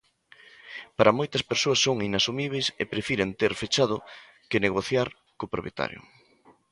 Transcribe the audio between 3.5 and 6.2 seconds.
fechado que negociar co propietario".